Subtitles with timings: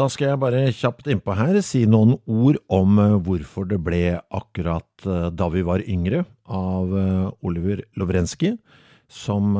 [0.00, 4.14] Da skal jeg bare kjapt innpå her si noen ord om eh, hvorfor det ble
[4.32, 8.54] akkurat eh, da vi var yngre av eh, Oliver Lovrenskij,
[9.12, 9.58] som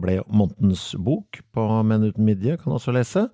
[0.00, 3.26] ble månedens bok på Menn uten midje, kan også lese.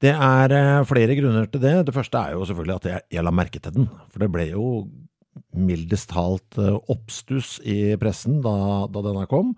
[0.00, 0.54] Det er
[0.86, 1.74] flere grunner til det.
[1.88, 4.46] Det første er jo selvfølgelig at jeg, jeg la merke til den, for det ble
[4.52, 4.68] jo
[5.58, 8.54] mildest talt oppstuss i pressen da,
[8.86, 9.50] da denne kom.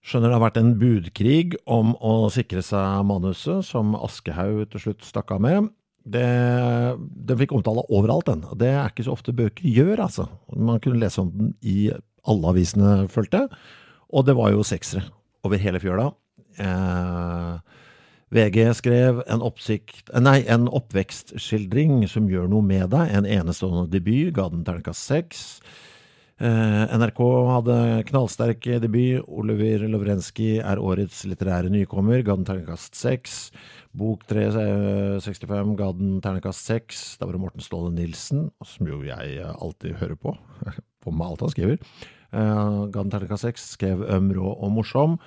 [0.00, 5.04] Skjønner det har vært en budkrig om å sikre seg manuset, som Aschehoug til slutt
[5.04, 5.68] stakk av med.
[6.08, 6.24] Det,
[7.28, 8.46] den fikk omtale overalt, den.
[8.58, 10.24] Det er ikke så ofte bøker gjør, altså.
[10.56, 11.90] Man kunne lese om den i
[12.24, 13.44] alle avisene, følte.
[14.10, 15.04] Og det var jo seksere
[15.44, 16.08] over hele fjøla.
[16.60, 17.60] Eh,
[18.30, 23.12] VG skrev en, oppsikt, nei, en oppvekstskildring som gjør noe med deg.
[23.20, 25.44] En enestående debut, ga den terningkast seks.
[26.40, 27.18] Eh, NRK
[27.52, 27.74] hadde
[28.08, 29.20] knallsterk debut.
[29.28, 33.50] Oliver Lovrenskij er årets litterære nykommer, ga den terningkast seks.
[33.92, 37.02] Bok 365 ga den terningkast seks.
[37.20, 40.32] Da var det Morten Ståle Nilsen, som jo jeg alltid hører på,
[41.04, 41.76] på med alt han skriver.
[42.32, 45.18] Eh, ga den terningkast seks, skrev øm, rå og morsom.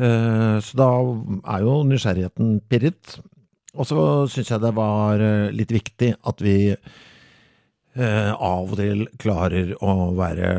[0.00, 0.88] Eh, så da
[1.58, 3.18] er jo nysgjerrigheten pirret.
[3.76, 4.00] Og så
[4.32, 6.98] syns jeg det var eh, litt viktig at vi eh,
[7.98, 10.52] av og til klarer å være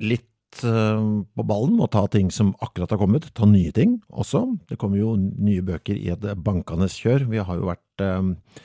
[0.00, 1.04] litt eh,
[1.36, 4.46] på ballen og ta ting som akkurat har kommet, ta nye ting også.
[4.70, 7.28] Det kommer jo nye bøker i et bankende kjør.
[7.30, 8.58] Vi har jo vært eh,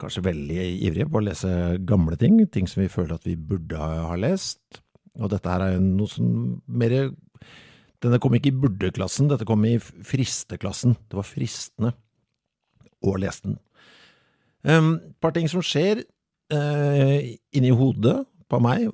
[0.00, 1.52] kanskje veldig ivrige på å lese
[1.88, 4.82] gamle ting, ting som vi føler at vi burde ha lest.
[5.16, 6.98] Og dette her er jo noe som mer
[8.04, 10.92] Denne kom ikke i burde-klassen, dette kom i friste-klassen.
[11.08, 11.94] Det var fristende
[13.00, 13.54] å lese den.
[14.68, 16.02] Et par ting som skjer
[16.52, 18.18] eh, inni hodet
[18.50, 18.88] på meg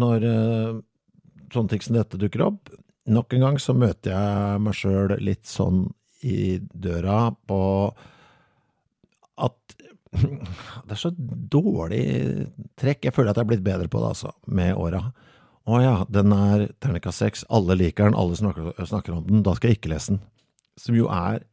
[0.00, 0.80] når eh,
[1.54, 2.72] sånne ting som dette dukker opp.
[3.10, 5.86] Nok en gang så møter jeg meg sjøl litt sånn
[6.24, 7.60] i døra på
[9.44, 9.76] at
[10.86, 12.04] det er så dårlig
[12.80, 13.08] trekk.
[13.08, 15.02] Jeg føler at jeg er blitt bedre på det, altså, med åra.
[15.64, 19.54] Å ja, den er terningkast seks, alle liker den, alle snakker, snakker om den, da
[19.56, 20.22] skal jeg ikke lese den.
[20.80, 21.44] Som jo er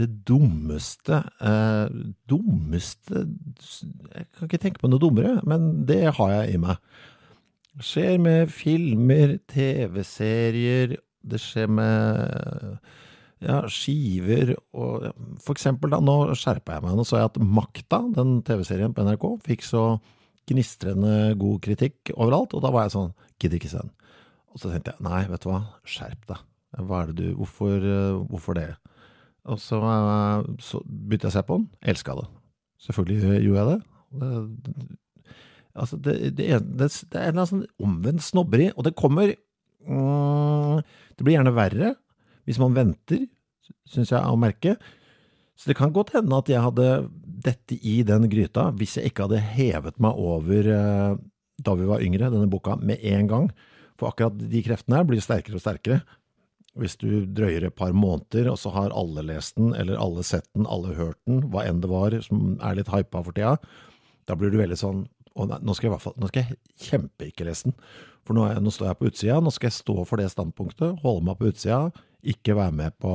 [0.00, 1.94] det dummeste eh,
[2.30, 6.80] Dummeste Jeg kan ikke tenke på noe dummere, men det har jeg i meg.
[7.72, 12.76] Det skjer med filmer, TV-serier, det skjer med
[13.42, 15.08] ja, skiver og
[15.42, 16.96] For eksempel, da, nå skjerpa jeg meg.
[16.98, 19.86] Nå så jeg at Makta, den TV-serien på NRK, fikk så
[20.48, 23.92] gnistrende god kritikk overalt, og da var jeg sånn Gidder ikke se den.
[24.52, 26.48] Og så tenkte jeg nei, vet du hva, skjerp deg.
[26.86, 27.84] Hva er det du Hvorfor,
[28.30, 28.70] hvorfor det?
[29.50, 31.68] Og så, eh, så begynte jeg å se på den.
[31.92, 32.28] Elska det.
[32.86, 33.80] Selvfølgelig gjorde jeg det.
[34.20, 34.86] det
[35.74, 38.96] altså, det, det, er, det, det er en eller annen sånn omvendt snobberi, og det
[38.98, 39.34] kommer
[39.86, 40.82] mm,
[41.16, 41.94] Det blir gjerne verre
[42.42, 43.28] hvis man venter,
[43.86, 44.74] syns jeg å merke.
[45.54, 46.86] Så det kan godt hende at jeg hadde
[47.42, 51.20] dette i den gryta hvis jeg ikke hadde hevet meg over eh,
[51.62, 53.46] da vi var yngre, denne boka, med en gang.
[54.00, 56.00] For akkurat de kreftene her blir sterkere og sterkere.
[56.80, 60.46] Hvis du drøyer et par måneder, og så har alle lest den, eller alle sett
[60.56, 63.58] den, alle hørt den, hva enn det var som er litt hypa for tida,
[64.28, 65.02] da blir du veldig sånn
[65.32, 67.76] og nå skal jeg i hvert fall, nå skal jeg kjempe ikke lese den.
[68.26, 71.00] For nå, er, nå står jeg på utsida, nå skal jeg stå for det standpunktet,
[71.02, 71.86] holde meg på utsida,
[72.32, 73.12] ikke være med på,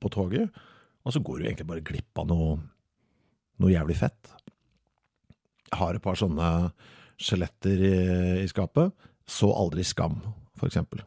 [0.00, 0.62] på toget.
[1.04, 2.56] Og så går du egentlig bare glipp av noe,
[3.60, 4.32] noe jævlig fett.
[5.68, 6.48] Jeg har et par sånne
[7.20, 7.94] skjeletter i,
[8.42, 8.96] i skapet.
[9.28, 10.18] Så aldri Skam,
[10.58, 11.04] for eksempel.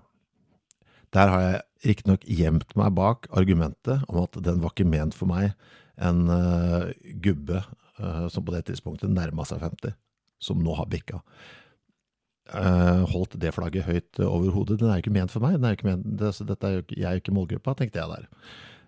[1.13, 5.29] Der har jeg riktignok gjemt meg bak argumentet om at den var ikke ment for
[5.29, 5.53] meg,
[6.01, 6.89] en uh,
[7.21, 7.59] gubbe
[7.99, 9.93] uh, som på det tidspunktet nærma seg 50,
[10.41, 11.21] som nå har bikka.
[12.53, 14.79] Uh, holdt det flagget høyt over hodet.
[14.81, 15.59] Den er jo ikke ment for meg.
[15.59, 18.11] Den er ikke ment, det, dette er jo jeg er jo ikke målgruppa, tenkte jeg
[18.15, 18.29] der.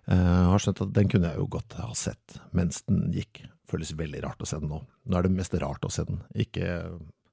[0.06, 3.42] Eh, har skjønt at den kunne jeg jo godt ha sett mens den gikk.
[3.66, 4.78] Føles veldig rart å se den nå.
[4.86, 6.68] Nå er det mest rart å se den, ikke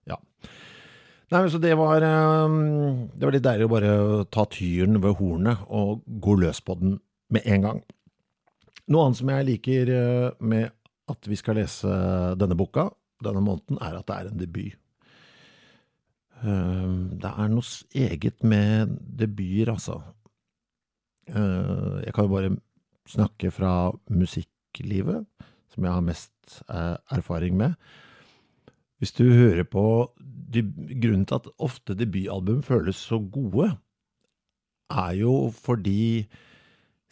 [0.09, 0.17] ja.
[1.31, 2.55] Nei, så det var, eh,
[3.15, 3.93] det var litt deilig å bare
[4.33, 6.97] ta tyren ved hornet og gå løs på den
[7.33, 7.81] med en gang.
[8.91, 10.73] Noe annet som jeg liker eh, med
[11.09, 11.89] at vi skal lese
[12.39, 12.89] denne boka
[13.23, 14.75] denne måneden, er at det er en debut.
[16.43, 16.93] Eh,
[17.23, 20.01] det er noe eget med debuter, altså.
[21.23, 22.49] Jeg kan jo bare
[23.07, 25.23] snakke fra musikklivet,
[25.71, 26.57] som jeg har mest
[27.15, 27.77] erfaring med.
[29.03, 29.85] Hvis du hører på
[30.53, 33.71] Grunnen til at ofte debutalbum føles så gode,
[34.93, 36.29] er jo fordi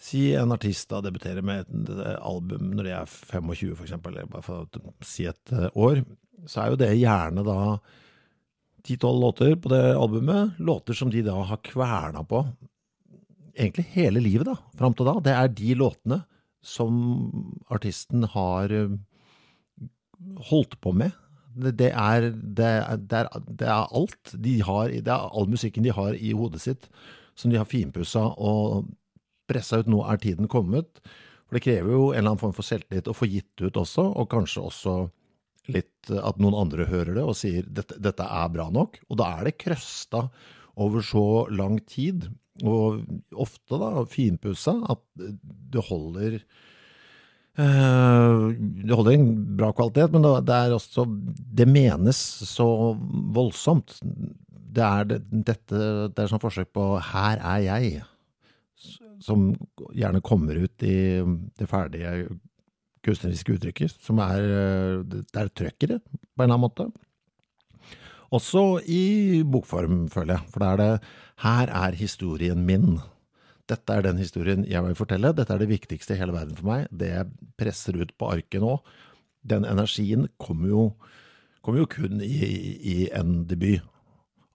[0.02, 4.32] Si en artist da debuterer med et album når de er 25, for eksempel, eller
[4.32, 6.02] bare for å si et eh, år,
[6.50, 7.58] så er jo det gjerne da
[8.82, 12.42] ti-tolv låter på det albumet, låter som de da har kverna på
[13.54, 15.20] egentlig hele livet, da, fram til da.
[15.22, 16.24] Det er de låtene
[16.66, 16.98] som
[17.70, 18.98] artisten har eh,
[20.50, 21.14] holdt på med.
[21.56, 25.94] Det det er, det er, det er alt de har, det er all musikken de
[25.96, 26.88] har i hodet sitt,
[27.36, 28.88] som de har finpussa og
[29.52, 29.90] pressa ut.
[29.92, 31.02] Nå er tiden kommet.
[31.48, 34.06] For det krever jo en eller annen form for selvtillit å få gitt ut også,
[34.16, 34.96] og kanskje også
[35.72, 39.02] litt at noen andre hører det og sier dette, dette er bra nok.
[39.12, 40.26] Og da er det krøsta
[40.80, 42.30] over så lang tid
[42.64, 43.04] og
[43.36, 46.40] ofte da finpussa, at det holder
[47.58, 49.26] det holder en
[49.60, 51.04] bra kvalitet, men det er også
[51.52, 52.18] Det menes
[52.48, 52.96] så
[53.36, 53.98] voldsomt.
[54.72, 55.20] Det er, det,
[55.50, 55.82] dette,
[56.16, 58.04] det er sånn forsøk på 'her er jeg',
[59.20, 59.52] som
[59.94, 61.20] gjerne kommer ut i
[61.60, 62.40] det ferdige
[63.04, 66.92] kunstneriske uttrykket, som er Det er trøkkere, på en eller annen måte.
[68.32, 71.02] Også i bokform, føler jeg, for da er det
[71.44, 73.02] her er historien min.
[73.70, 75.34] Dette er den historien jeg vil fortelle.
[75.36, 76.88] Dette er det viktigste i hele verden for meg.
[76.92, 78.78] Det jeg presser ut på arket nå.
[79.48, 80.84] Den energien kommer jo,
[81.66, 82.42] kommer jo kun i,
[82.94, 83.82] i, en debut.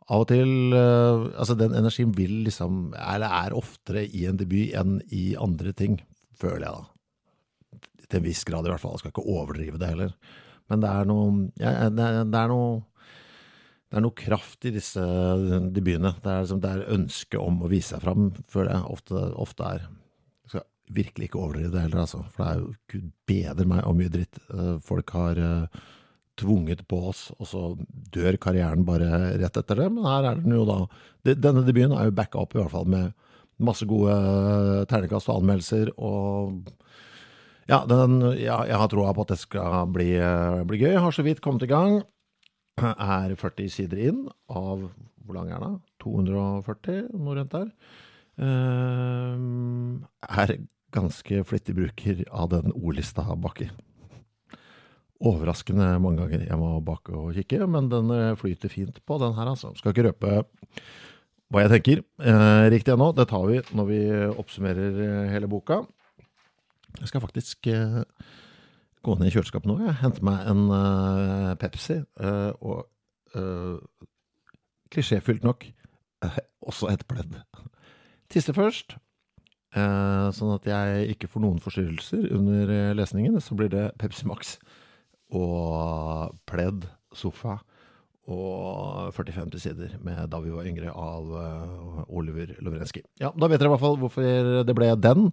[0.07, 4.71] Av og til uh, Altså, den energien vil liksom Eller er oftere i en debut
[4.79, 5.99] enn i andre ting,
[6.39, 7.81] føler jeg da.
[8.07, 8.95] Til en viss grad, i hvert fall.
[8.95, 10.13] Jeg skal ikke overdrive det heller.
[10.71, 12.85] Men det er noe, ja, det er noe
[13.87, 15.03] det er noe kraft i disse
[15.75, 16.17] debutene.
[16.23, 19.69] Det er, liksom, det er ønsket om å vise seg fram, føler jeg ofte, ofte
[19.77, 19.85] er.
[20.43, 20.65] Jeg skal
[20.97, 22.25] virkelig ikke overdrive det heller, altså.
[22.35, 25.85] For det er jo gud bedre meg og mye dritt eh, folk har uh,
[26.37, 27.63] tvunget på oss, og så
[28.17, 29.87] dør karrieren bare rett etter det.
[29.95, 30.81] Men her er den jo da
[31.27, 33.15] Denne debuten er jo backa opp, i hvert fall, med
[33.63, 35.95] masse gode uh, ternekast og anmeldelser.
[35.95, 36.75] og
[37.71, 40.13] ja, den, ja, jeg har troa på at det skal bli,
[40.67, 40.93] bli gøy.
[40.93, 41.99] Jeg har så vidt kommet i gang
[42.85, 44.89] er 40 sider inn av
[45.27, 45.79] Hvor lang er den?
[46.05, 47.71] 240, noe rundt der.
[48.37, 50.53] Uh, er
[50.95, 53.67] ganske flittig bruker av den ordlista baki.
[55.17, 59.33] Overraskende mange ganger jeg må bake og kikke, men den eh, flyter fint på, den
[59.35, 59.73] her, altså.
[59.79, 60.43] Skal ikke røpe
[61.47, 63.13] hva jeg tenker eh, riktig ennå.
[63.17, 65.81] Det tar vi når vi oppsummerer eh, hele boka.
[67.01, 68.03] Jeg skal faktisk uh,
[69.07, 69.97] gå ned i kjøleskapet nå, jeg.
[70.03, 72.01] Hente meg en uh, Pepsi.
[72.19, 74.07] Uh, og uh,
[74.93, 75.67] klisjéfylt nok
[76.67, 77.37] også et pledd.
[78.33, 78.97] Tisse først,
[79.77, 83.37] sånn at jeg ikke får noen forstyrrelser under lesningen.
[83.45, 84.55] Så blir det Pepsi Max
[85.37, 87.59] og pledd, sofa
[88.27, 91.29] og 40-50 sider med Da vi var yngre av
[92.09, 93.05] Oliver Lovrenskij.
[93.23, 95.29] Ja, da vet dere i hvert fall hvorfor det ble den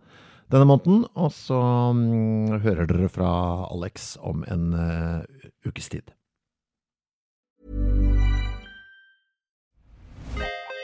[0.51, 1.05] denne måneden.
[1.15, 1.59] Og så
[1.91, 3.31] um, hører dere fra
[3.71, 5.21] Alex om en uh,
[5.67, 6.11] ukes tid.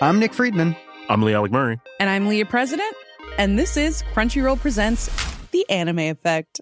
[0.01, 0.75] I'm Nick Friedman.
[1.09, 1.77] I'm Lee Alec Murray.
[1.99, 2.95] And I'm Leah President.
[3.37, 5.09] And this is Crunchyroll Presents
[5.51, 6.61] The Anime Effect.